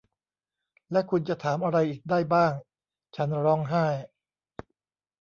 [0.91, 2.53] และคุณจะถามอะไรอีกได้บ้าง
[3.15, 3.85] ฉันร้องไห้